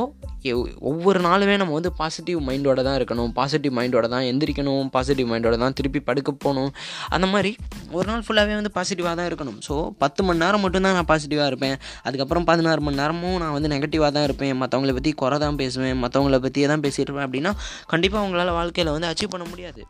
ஒவ்வொரு 0.90 1.18
நாளுமே 1.26 1.56
நம்ம 1.60 1.74
வந்து 1.78 1.90
பாசிட்டிவ் 1.98 2.38
மைண்டோட 2.46 2.80
தான் 2.86 2.96
இருக்கணும். 2.98 3.28
பாசிட்டிவ் 3.36 3.74
மைண்டோட 3.78 4.06
தான் 4.14 4.24
எந்திரிக்கணும். 4.30 4.86
பாசிட்டிவ் 4.94 5.28
மைண்டோட 5.32 5.56
தான் 5.62 5.76
திருப்பி 5.78 6.00
படுக்க 6.08 6.30
போகணும். 6.52 6.72
அந்த 7.16 7.26
மாதிரி 7.34 7.52
ஒரு 7.96 8.06
நாள் 8.10 8.24
ஃபுல்லாகவே 8.26 8.56
வந்து 8.60 8.74
பாசிட்டிவாக 8.76 9.14
தான் 9.20 9.28
இருக்கணும். 9.30 9.58
ஸோ 9.68 9.76
பத்து 10.02 10.20
மணி 10.28 10.42
நேரம் 10.44 10.64
மட்டும்தான் 10.66 10.96
நான் 10.98 11.10
பாசிட்டிவாக 11.12 11.50
இருப்பேன். 11.52 11.76
அதுக்கப்புறம் 12.08 12.48
பதினாறு 12.50 12.82
மணி 12.88 13.00
நேரமும் 13.02 13.38
நான் 13.44 13.56
வந்து 13.56 13.72
நெகட்டிவாக 13.74 14.12
தான் 14.18 14.28
இருப்பேன். 14.28 14.54
மற்றவங்கள 14.62 14.94
பற்றி 14.98 15.12
குறை 15.24 15.38
தான் 15.46 15.60
பேசுவேன். 15.62 15.98
மற்றவங்கள 16.04 16.38
பற்றியே 16.46 16.68
தான் 16.74 16.84
பேசிட்டு 16.86 17.08
இருப்பேன். 17.08 17.28
அப்படின்னா 17.28 17.54
கண்டிப்பாக 17.94 18.26
உங்களால் 18.28 18.56
வாழ்க்கையில் 18.60 18.94
வந்து 18.96 19.10
அச்சீவ் 19.12 19.34
பண்ண 19.34 19.46
முடியாது. 19.54 19.82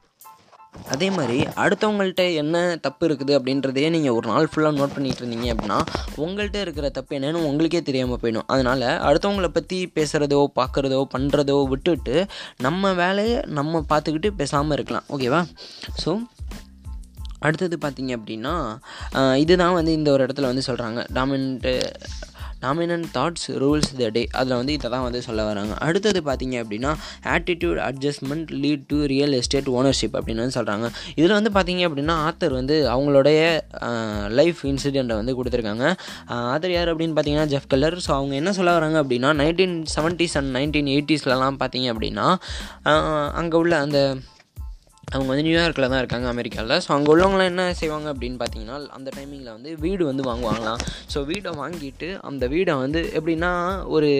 அதே 0.92 1.08
மாதிரி 1.16 1.38
அடுத்தவங்கள்ட்ட 1.62 2.22
என்ன 2.42 2.56
தப்பு 2.84 3.02
இருக்குது 3.06 3.32
அப்படின்றதையே 3.38 3.88
நீங்கள் 3.94 4.14
ஒரு 4.18 4.26
நாள் 4.30 4.48
ஃபுல்லாக 4.50 4.76
நோட் 4.78 4.94
பண்ணிகிட்டு 4.94 5.22
இருந்தீங்க 5.22 5.48
அப்படின்னா 5.54 5.78
உங்கள்கிட்ட 6.24 6.58
இருக்கிற 6.64 6.86
தப்பு 6.98 7.16
என்னென்னு 7.18 7.42
உங்களுக்கே 7.48 7.80
தெரியாமல் 7.88 8.20
போயிடும். 8.22 8.46
அதனால் 8.54 8.86
அடுத்தவங்கள 9.08 9.48
பற்றி 9.56 9.78
பேசுகிறதோ 9.96 10.38
பார்க்குறதோ 10.58 11.00
பண்ணுறதோ 11.14 11.56
விட்டுட்டு 11.72 12.16
நம்ம 12.66 12.92
வேலையை 13.02 13.36
நம்ம 13.58 13.82
பார்த்துக்கிட்டு 13.92 14.30
பேசாமல் 14.40 14.76
இருக்கலாம். 14.78 15.06
ஓகேவா 15.16 15.42
ஸோ 16.04 16.12
அடுத்தது 17.42 17.78
பார்த்திங்க 17.84 18.14
அப்படின்னா 18.18 18.54
இதுதான் 19.44 19.78
வந்து 19.80 19.92
இந்த 19.92 20.10
ஒரு 20.16 20.24
இடத்துல 20.26 20.50
வந்து 20.52 20.68
சொல்கிறாங்க 20.70 21.00
dominant 21.18 21.74
dominant 22.64 23.06
thoughts 23.14 23.46
rules 23.62 23.88
the 24.00 24.08
day 24.08 24.20
அதில் 24.40 24.56
வந்து 24.58 24.72
இதை 24.72 24.88
தான் 24.90 25.04
வந்து 25.06 25.20
சொல்ல 25.26 25.44
வராங்க. 25.44 25.72
அடுத்தது 25.86 26.20
பார்த்தீங்க 26.28 26.56
அப்படின்னா 26.62 26.90
attitude 27.34 27.78
adjustment 27.86 28.50
lead 28.64 28.84
to 28.92 28.98
real 29.12 29.34
estate 29.38 29.70
ownership 29.78 30.14
அப்படின்னு 30.18 30.42
வந்து 30.44 30.58
சொல்கிறாங்க 30.58 30.88
இதில் 31.14 31.36
வந்து 31.38 31.52
பார்த்தீங்க 31.56 31.82
அப்படின்னா 31.88 32.16
ஆத்தர் 32.28 32.54
வந்து 32.58 32.76
அவங்களுடைய 32.94 33.40
லைஃப் 34.40 34.60
இன்சிடெண்ட்டை 34.72 35.16
வந்து 35.20 35.36
கொடுத்துருக்காங்க. 35.38 35.86
ஆத்தர் 36.52 36.74
யார் 36.76 36.92
அப்படின்னு 36.92 37.16
பார்த்தீங்கன்னா 37.16 37.50
ஜெஃப் 37.54 37.70
கல்லர் 37.74 37.98
ஸோ 38.06 38.12
அவங்க 38.18 38.34
என்ன 38.40 38.52
சொல்ல 38.58 38.72
வராங்க 38.78 39.00
அப்படின்னா 39.02 39.32
நைன்டீன் 39.42 39.76
செவன்ட்டீஸ் 39.96 40.36
அண்ட் 40.40 40.52
நைன்டீன் 40.58 40.92
எயிட்டிஸ்லலாம் 40.94 41.60
பார்த்தீங்க 41.64 41.88
அப்படின்னா 41.94 42.28
அங்கே 43.40 43.58
உள்ள 43.62 43.74
அந்த 43.86 43.98
அவங்க 45.12 45.28
வந்து 45.32 45.44
நியூயார்க்கில் 45.46 45.88
தான் 45.92 46.00
இருக்காங்க 46.02 46.26
அமெரிக்காவில் 46.34 46.76
ஸோ 46.84 46.90
அங்கே 46.96 47.10
உள்ளவங்களாம் 47.14 47.50
என்ன 47.52 47.64
செய்வாங்க 47.80 48.08
அப்படின்னு 48.12 48.38
பார்த்தீங்கன்னா 48.42 48.76
அந்த 48.98 49.08
டைமிங்கில் 49.16 49.52
வந்து 49.56 49.70
வீடு 49.84 50.02
வந்து 50.10 50.22
வாங்குவாங்களாம். 50.28 50.80
ஸோ 51.12 51.18
வீடை 51.30 51.50
வாங்கிட்டு 51.62 52.08
அந்த 52.28 52.44
வீடை 52.54 52.74
வந்து 52.84 53.00
எப்படின்னா 53.18 53.50
ஒரு 53.96 54.10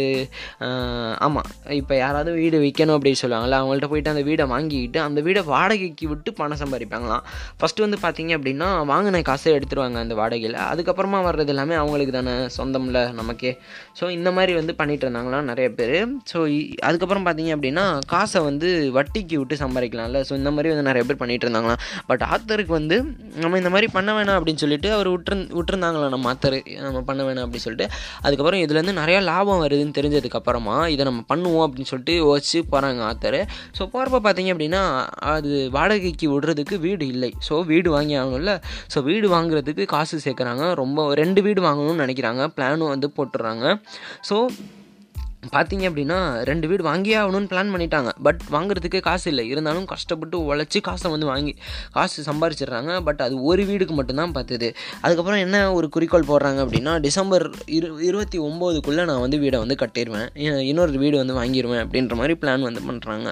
ஆமாம் 1.26 1.48
இப்போ 1.80 1.94
யாராவது 2.02 2.30
வீடு 2.42 2.56
விற்கணும் 2.64 2.96
அப்படின்னு 2.96 3.20
சொல்லுவாங்கள்ல 3.22 3.58
அவங்கள்ட்ட 3.60 3.88
போயிட்டு 3.92 4.12
அந்த 4.14 4.24
வீடை 4.28 4.46
வாங்கிக்கிட்டு 4.54 5.00
அந்த 5.06 5.20
வீடை 5.28 5.42
வாடகைக்கு 5.52 6.06
விட்டு 6.12 6.30
பணம் 6.40 6.60
சம்பாதிப்பாங்களாம். 6.62 7.24
ஃபஸ்ட்டு 7.60 7.84
வந்து 7.86 7.98
பார்த்தீங்க 8.04 8.32
அப்படின்னா 8.38 8.68
வாங்கின 8.92 9.22
காசை 9.30 9.54
எடுத்துருவாங்க 9.58 9.98
அந்த 10.04 10.14
வாடகையில். 10.20 10.58
அதுக்கப்புறமா 10.72 11.20
வர்றது 11.28 11.52
எல்லாமே 11.54 11.76
அவங்களுக்கு 11.82 12.14
தானே 12.18 12.34
சொந்தமில்ல 12.58 13.00
நமக்கே. 13.20 13.52
ஸோ 13.98 14.04
இந்த 14.18 14.28
மாதிரி 14.38 14.52
வந்து 14.60 14.74
பண்ணிகிட்டு 14.80 15.06
இருந்தாங்களாம் 15.06 15.48
நிறைய 15.52 15.68
பேர். 15.80 15.96
ஸோ 16.32 16.38
அதுக்கப்புறம் 16.88 17.26
பார்த்தீங்க 17.28 17.52
அப்படின்னா 17.56 17.86
காசை 18.14 18.42
வந்து 18.50 18.68
வட்டிக்கு 18.98 19.36
விட்டு 19.42 19.56
சம்பாதிக்கலாம்ல. 19.64 20.20
ஸோ 20.28 20.32
இந்த 20.40 20.52
மாதிரி 20.54 20.68
வந்து 20.72 20.81
நிறைய 20.88 21.02
பேர் 21.08 21.20
பண்ணிகிட்டு 21.22 21.46
இருந்தாங்களாம். 21.46 21.80
பட் 22.10 22.24
ஆத்தருக்கு 22.32 22.72
வந்து 22.78 22.96
நம்ம 23.42 23.58
இந்த 23.62 23.70
மாதிரி 23.74 23.88
பண்ண 23.96 24.10
வேணாம் 24.18 24.36
அப்படின்னு 24.38 24.62
சொல்லிட்டு 24.64 24.88
அவர் 24.96 25.10
விட்டுரு 25.14 25.38
விட்டுருந்தாங்களாம் 25.58 26.12
நம்ம 26.14 26.30
ஆத்தர். 26.32 26.58
நம்ம 26.86 27.02
பண்ண 27.10 27.20
வேணாம் 27.28 27.44
அப்படின்னு 27.46 27.66
சொல்லிட்டு. 27.66 27.88
அதுக்கப்புறம் 28.24 28.62
இதுலேருந்து 28.64 28.96
நிறையா 29.00 29.20
லாபம் 29.30 29.62
வருதுன்னு 29.64 29.96
தெரிஞ்சதுக்கப்புறமா 29.98 30.76
இதை 30.94 31.06
நம்ம 31.10 31.22
பண்ணுவோம் 31.32 31.64
அப்படின்னு 31.66 31.90
சொல்லிட்டு 31.92 32.16
யோசிச்சு 32.24 32.60
போகிறாங்க 32.72 33.02
ஆத்தர். 33.10 33.38
ஸோ 33.78 33.82
போகிறப்ப 33.94 34.20
பார்த்தீங்க 34.26 34.52
அப்படின்னா 34.56 34.82
அது 35.34 35.52
வாடகைக்கு 35.78 36.28
விடுறதுக்கு 36.34 36.78
வீடு 36.86 37.06
இல்லை. 37.14 37.32
ஸோ 37.48 37.54
வீடு 37.72 37.88
வாங்கி 37.96 38.16
ஆகணும்ல. 38.22 38.54
ஸோ 38.94 39.00
வீடு 39.10 39.28
வாங்குறதுக்கு 39.36 39.86
காசு 39.94 40.22
சேர்க்குறாங்க. 40.26 40.66
ரொம்ப 40.82 41.08
ரெண்டு 41.22 41.42
வீடு 41.48 41.60
வாங்கணும்னு 41.68 42.04
நினைக்கிறாங்க. 42.04 42.44
பிளானும் 42.58 42.92
வந்து 42.94 43.10
போட்டுடுறாங்க. 43.16 43.66
ஸோ 44.30 44.36
பார்த்தீங்க 45.42 45.84
அப்படின்னா 45.88 46.16
ரெண்டு 46.48 46.66
வீடு 46.70 46.82
வாங்கியே 46.88 47.14
ஆகணும்னு 47.20 47.48
பிளான் 47.52 47.72
பண்ணிட்டாங்க. 47.74 48.10
பட் 48.26 48.42
வாங்குறதுக்கு 48.54 48.98
காசு 49.06 49.26
இல்லை. 49.30 49.44
இருந்தாலும் 49.52 49.86
கஷ்டப்பட்டு 49.92 50.36
உழைச்சி 50.50 50.80
காசை 50.88 51.10
வந்து 51.10 51.26
வாங்கி 51.30 51.52
காசு 51.96 52.24
சம்பாரிச்சிடுறாங்க. 52.28 52.92
பட் 53.08 53.20
அது 53.26 53.34
ஒரு 53.50 53.62
வீடுக்கு 53.70 53.94
மட்டும்தான் 54.00 54.34
பார்த்தது 54.36 54.68
அதுக்கப்புறம் 55.04 55.42
என்ன 55.46 55.64
ஒரு 55.78 55.88
குறிக்கோள் 55.96 56.28
போடுறாங்க 56.30 56.60
அப்படின்னா 56.66 56.92
டிசம்பர் 57.06 57.46
இரு 57.78 57.90
இருபத்தி 58.08 58.40
ஒம்போதுக்குள்ளே 58.48 59.04
நான் 59.10 59.24
வந்து 59.26 59.40
வீடை 59.44 59.60
வந்து 59.64 59.78
கட்டிடுவேன் 59.82 60.28
இன்னொரு 60.70 61.02
வீடு 61.04 61.16
வந்து 61.22 61.38
வாங்கிடுவேன் 61.40 61.82
அப்படின்ற 61.84 62.16
மாதிரி 62.22 62.36
பிளான் 62.42 62.68
வந்து 62.68 62.82
பண்ணுறாங்க 62.90 63.28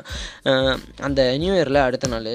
அந்த 1.08 1.20
நியூ 1.42 1.54
இயரில் 1.54 1.86
அடுத்த 1.86 2.08
நாள் 2.08 2.32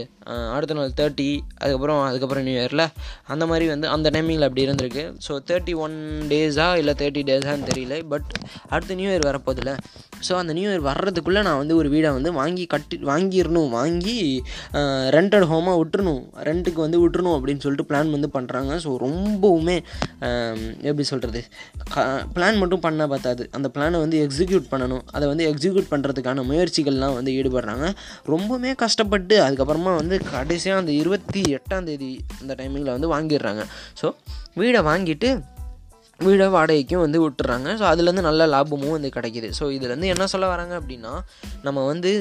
அடுத்த 0.55 0.75
நாள் 0.77 0.95
தேர்ட்டி 0.99 1.27
அதுக்கப்புறம் 1.61 2.01
அதுக்கப்புறம் 2.07 2.45
நியூ 2.47 2.57
இயரில் 2.61 2.85
அந்த 3.33 3.43
மாதிரி 3.51 3.65
வந்து 3.73 3.87
அந்த 3.95 4.07
டைமிங்கில் 4.15 4.47
அப்படி 4.47 4.65
இருந்திருக்கு. 4.67 5.03
ஸோ 5.25 5.33
தேர்ட்டி 5.49 5.73
ஒன் 5.85 5.97
டேஸா 6.31 6.67
இல்லை 6.81 6.95
தேர்ட்டி 7.01 7.23
டேஸான்னு 7.29 7.67
தெரியல 7.71 7.97
பட் 8.13 8.31
அடுத்த 8.73 8.97
நியூ 9.01 9.09
இயர் 9.13 9.27
வரப்போதில்ல 9.29 9.73
ஸோ 10.27 10.33
அந்த 10.41 10.51
நியூ 10.57 10.67
இயர் 10.71 10.85
வர்றதுக்குள்ளே 10.89 11.41
நான் 11.47 11.59
வந்து 11.61 11.75
ஒரு 11.81 11.89
வீடை 11.95 12.11
வந்து 12.17 12.31
வாங்கி 12.39 12.65
கட்டி 12.73 12.97
வாங்கிடணும் 13.11 13.71
வாங்கி 13.79 14.17
ரெண்டட் 15.17 15.47
ஹோமாக 15.51 15.75
விட்டுறணும் 15.81 16.23
ரெண்ட்டுக்கு 16.49 16.79
வந்து 16.85 17.01
விட்டுறணும் 17.03 17.35
அப்படின்னு 17.37 17.63
சொல்லிட்டு 17.65 17.87
பிளான் 17.91 18.13
வந்து 18.15 18.29
பண்ணுறாங்க 18.37 18.71
ஸோ 18.85 18.91
ரொம்பவுமே 19.05 19.77
எப்படி 20.89 21.05
சொல்கிறது 21.11 21.41
பிளான் 22.35 22.59
மட்டும் 22.61 22.83
பண்ணால் 22.85 23.11
பார்த்தாது 23.13 23.43
அந்த 23.57 23.67
பிளானை 23.75 23.99
வந்து 24.03 24.17
எக்ஸிக்யூட் 24.25 24.65
பண்ணணும். 24.71 25.03
அதை 25.15 25.25
வந்து 25.31 25.45
எக்ஸிக்யூட் 25.51 25.91
பண்ணுறதுக்கான 25.93 26.43
முயற்சிகள்லாம் 26.49 27.15
வந்து 27.17 27.31
ஈடுபடுறாங்க. 27.39 27.85
ரொம்பவுமே 28.33 28.71
கஷ்டப்பட்டு 28.83 29.35
அதுக்கப்புறமா 29.45 29.93
வந்து 30.01 30.14
கடைசியாக 30.31 30.81
அந்த 30.81 30.93
இருபத்தி 31.01 31.41
எட்டாம் 31.57 31.89
தேதி 31.89 32.13
அந்த 32.41 32.53
டைமிங்கில் 32.61 32.95
வந்து 32.95 33.11
வாங்கிடுறாங்க. 33.15 33.63
ஸோ 34.01 34.09
வீடை 34.61 34.81
வாங்கிட்டு 34.91 35.29
வீடை 36.19 36.45
வாடகைக்கும் 36.55 37.01
வந்து 37.03 37.19
விட்டுறாங்க. 37.21 37.69
ஸோ 37.79 37.83
அதுலேருந்து 37.91 38.23
நல்ல 38.27 38.45
லாபமும் 38.51 38.93
வந்து 38.95 39.09
கிடைக்கிது. 39.15 39.47
ஸோ 39.57 39.65
இதுலேருந்து 39.77 40.11
என்ன 40.13 40.25
சொல்ல 40.33 40.45
வராங்க 40.51 40.73
அப்படின்னா 40.79 41.13
நம்ம 41.65 41.79
வந்து 41.85 42.11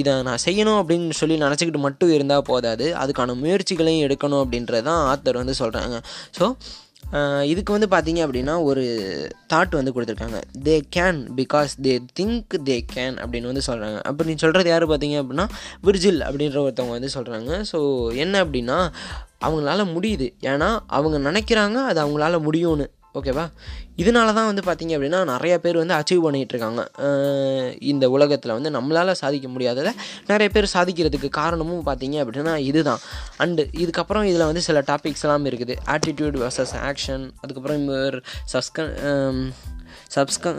இதை 0.00 0.12
நான் 0.28 0.42
செய்யணும் 0.44 0.78
அப்படின்னு 0.80 1.16
சொல்லி 1.20 1.36
நினச்சிக்கிட்டு 1.44 1.82
மட்டும் 1.86 2.12
இருந்தால் 2.16 2.46
போதாது. 2.50 2.88
அதுக்கான 3.02 3.34
முயற்சிகளையும் 3.42 4.04
எடுக்கணும் 4.08 4.42
அப்படின்றது 4.44 4.86
தான் 4.90 5.02
ஆத்தர் 5.12 5.40
வந்து 5.42 5.56
சொல்கிறாங்க 5.62 5.98
ஸோ 6.38 6.46
இதுக்கு 7.44 7.72
வந்து 7.72 7.88
பார்த்தீங்க 7.96 8.20
அப்படின்னா 8.26 8.62
ஒரு 8.62 8.84
தாட் 9.52 9.70
வந்து 9.70 9.92
கொடுத்துருக்காங்க. 9.92 10.40
They 10.64 10.80
can 10.96 11.20
because 11.36 11.72
they 11.82 11.98
think 12.20 12.56
they 12.64 12.84
can 12.94 13.16
அப்படின்னு 13.22 13.50
வந்து 13.52 13.66
சொல்கிறாங்க 13.66 14.00
அப்போ 14.02 14.24
நீ 14.24 14.34
சொல்கிறது 14.34 14.68
யார் 14.68 14.86
பார்த்தீங்க 14.86 15.18
அப்படின்னா 15.22 15.46
விர்ஜில் 15.82 16.20
அப்படின்ற 16.20 16.60
ஒருத்தவங்க 16.66 16.96
வந்து 16.98 17.14
சொல்கிறாங்க 17.14 17.62
ஸோ 17.72 17.80
என்ன 18.14 18.44
அப்படின்னா 18.44 18.78
அவங்களால 19.46 19.84
முடியுது. 19.94 20.26
ஏன்னா 20.40 20.78
அவங்க 20.86 21.30
நினைக்கிறாங்க 21.30 21.74
அது 21.74 21.98
அவங்களால 22.04 22.38
முடியும்னு. 22.42 22.86
ஓகேவா? 23.18 23.44
இதனால 24.02 24.32
தான் 24.38 24.48
வந்து 24.50 24.62
பார்த்திங்க 24.66 24.94
அப்படின்னா 24.96 25.20
நிறைய 25.32 25.54
பேர் 25.64 25.78
வந்து 25.82 25.94
அச்சீவ் 25.98 26.24
பண்ணிகிட்ருக்காங்க 26.24 26.82
இந்த 27.92 28.04
உலகத்தில் 28.16 28.54
வந்து 28.56 28.70
நம்மளால் 28.76 29.18
சாதிக்க 29.22 29.48
முடியாததை 29.48 29.92
நிறைய 30.30 30.48
பேர் 30.54 30.68
சாதிக்கிறதுக்கு 30.74 31.30
காரணமும் 31.40 31.86
பார்த்தீங்க 31.86 32.18
அப்படின்னா 32.24 32.54
இதுதான். 32.70 33.02
அண்டு 33.44 33.64
இதுக்கப்புறம் 33.84 34.28
இதில் 34.30 34.48
வந்து 34.50 34.64
சில 34.68 34.82
டாபிக்ஸ்லாம் 34.90 35.48
இருக்குது. 35.52 35.76
ஆட்டிடியூட் 35.94 36.38
வர்சஸ் 36.44 36.74
ஆக்ஷன் 36.90 37.24
அதுக்கப்புறம் 37.40 37.80
இவர் 37.84 38.18
சஸ்க 38.52 38.88
சப்ஸ்க 40.16 40.54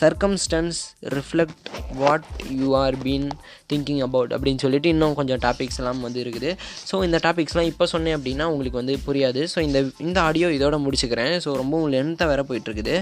circumstances 0.00 0.78
reflect 1.16 1.68
what 2.02 2.26
you 2.60 2.68
are 2.82 2.96
been 3.04 3.28
thinking 3.72 4.02
about 4.06 4.32
அப்படின்னு 4.36 4.62
சொல்லிட்டு 4.64 4.88
இன்னும் 4.94 5.16
கொஞ்சம் 5.20 5.40
டாபிக்ஸ்லாம் 5.46 6.00
வந்து 6.06 6.20
இருக்குது. 6.24 6.50
ஸோ 6.90 6.96
இந்த 7.08 7.20
டாபிக்ஸ்லாம் 7.26 7.68
இப்போ 7.72 7.86
சொன்னேன் 7.94 8.16
அப்படின்னா 8.18 8.44
உங்களுக்கு 8.52 8.80
வந்து 8.80 8.96
புரியாது. 9.06 9.42
ஸோ 9.54 9.60
இந்த 9.68 9.78
இந்த 10.06 10.18
ஆடியோ 10.28 10.50
இதோட 10.58 10.78
முடிச்சுக்கிறேன். 10.84 11.34
ஸோ 11.44 11.56
ரொம்பவும் 11.62 11.90
லென்த்தாக 11.94 12.30
வேற 12.32 12.42
போயிட்டுருக்குது. 12.50 12.96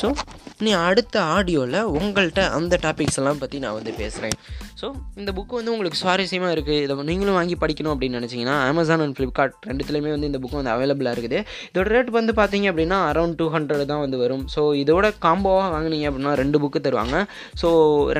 ஸோ 0.00 0.08
நீ 0.64 0.72
அடுத்த 0.88 1.16
ஆடியோவில் 1.36 1.80
உங்கள்கிட்ட 1.98 2.42
அந்த 2.58 2.78
டாபிக்ஸ் 2.86 3.18
எல்லாம் 3.22 3.40
பற்றி 3.44 3.58
நான் 3.64 3.78
வந்து 3.78 3.92
பேசுகிறேன் 4.02 4.36
ஸோ 4.82 4.88
இந்த 5.20 5.30
புக்கு 5.34 5.54
வந்து 5.58 5.72
உங்களுக்கு 5.72 5.98
சுவாரஸ்யமாக 6.00 6.54
இருக்குது 6.54 6.78
இதை 6.84 6.94
நீங்களும் 7.08 7.36
வாங்கி 7.38 7.56
படிக்கணும் 7.64 7.92
அப்படின்னு 7.94 8.18
நினச்சிங்கன்னா 8.18 8.56
அமேசான் 8.70 9.02
அண்ட் 9.04 9.16
ஃப்ளிப்கார்ட் 9.18 9.54
ரெண்டுத்துலேயுமே 9.68 10.10
வந்து 10.14 10.28
இந்த 10.30 10.38
புக்கு 10.42 10.58
வந்து 10.60 10.72
அவைலபிளாக 10.74 11.14
இருக்குது. 11.16 11.38
இதோட 11.70 11.86
ரேட் 11.94 12.10
வந்து 12.16 12.32
பார்த்தீங்க 12.40 12.66
அப்படின்னா 12.72 12.98
அரௌண்ட் 13.10 13.36
டூ 13.40 13.46
ஹண்ட்ரட் 13.54 13.84
தான் 13.92 14.02
வந்து 14.04 14.18
வரும். 14.22 14.42
ஸோ 14.54 14.62
இதோட 14.82 15.12
காம்போவாக 15.26 15.68
வாங்கினீங்க 15.76 16.08
அப்படின்னா 16.10 16.34
ரெண்டு 16.42 16.60
புக்கு 16.64 16.84
தருவாங்க. 16.86 17.16
ஸோ 17.62 17.68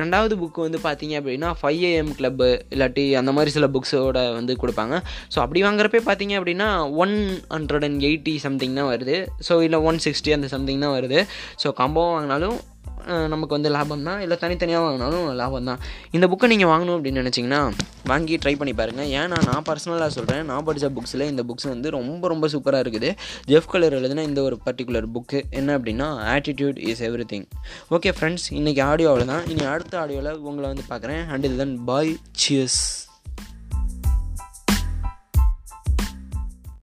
ரெண்டாவது 0.01 0.37
புக்கு 0.43 0.61
வந்து 0.67 0.81
பார்த்தீங்க 0.87 1.15
அப்படின்னா 1.21 1.51
ஃபைவ் 1.61 1.83
ஏஎம் 1.91 2.15
கிளப்பு 2.19 2.49
இல்லாட்டி 2.75 3.05
அந்த 3.21 3.33
மாதிரி 3.37 3.53
சில 3.57 3.67
புக்ஸோட 3.77 4.21
வந்து 4.39 4.55
கொடுப்பாங்க. 4.63 4.97
ஸோ 5.35 5.39
அப்படி 5.45 5.61
வாங்குறப்பே 5.67 6.03
பார்த்தீங்க 6.09 6.35
அப்படின்னா 6.41 6.69
one 7.05 7.17
hundred 7.55 7.87
and 7.89 8.05
eighty 8.09 8.35
something 8.47 8.77
தான் 8.81 8.91
வருது. 8.95 9.17
ஸோ 9.49 9.55
இல்லை 9.67 9.81
ஒன் 9.91 9.99
சிக்ஸ்டி 10.05 10.37
அந்த 10.37 10.49
சம்திங் 10.55 10.85
தான் 10.85 10.95
வருது. 10.99 11.21
ஸோ 11.63 11.69
காம்போவாக 11.81 12.15
வாங்கினாலும் 12.17 12.57
நமக்கு 13.05 13.47
வந்து 13.47 13.69
லாபம் 13.69 14.03
தான் 14.03 14.21
இல்லை 14.21 14.37
தனித்தனியாக 14.37 14.85
வாங்கினாலும் 14.85 15.33
லாபம் 15.33 15.63
தான் 15.63 15.79
இந்த 16.11 16.27
புக்கை 16.27 16.47
நீங்கள் 16.47 16.67
வாங்கணும் 16.67 16.95
அப்படின்னு 16.97 17.21
நினச்சிங்கன்னா 17.23 17.71
வாங்கி 18.05 18.37
ட்ரை 18.37 18.57
பண்ணி 18.57 18.73
பாருங்கள் 18.73 19.05
ஏன்னா 19.05 19.37
நான் 19.49 19.63
பர்சனலாக 19.69 20.07
சொல்கிறேன் 20.07 20.45
நான் 20.45 20.63
படித்த 20.63 20.89
புக்ஸில் 20.89 21.21
இந்த 21.21 21.43
புக்ஸ் 21.43 21.67
வந்து 21.67 21.89
ரொம்ப 21.89 22.27
ரொம்ப 22.27 22.47
சூப்பராக 22.47 22.83
இருக்குது. 22.85 23.11
ஜெஃப் 23.45 23.69
கலர் 23.71 23.93
எழுதுனா 23.93 24.19
இந்த 24.19 24.41
ஒரு 24.41 24.59
பர்டிகுலர் 24.65 25.07
புக்கு 25.13 25.41
என்ன 25.49 25.77
அப்படின்னா 25.77 26.09
attitude 26.33 26.77
is 26.77 27.03
everything 27.33 27.45
okay 27.91 28.13
friends 28.19 28.47
இன்றைக்கி 28.49 28.83
ஆடியோவில் 28.83 29.25
தான் 29.25 29.47
இனி 29.47 29.63
அடுத்த 29.63 29.99
ஆடியோவில் 29.99 30.33
உங்களை 30.33 30.73
வந்து 30.73 30.83
பார்க்குறேன். 30.89 31.27
And 31.27 31.57
then 31.57 31.83
bye 31.85 32.17
cheers 32.41 33.12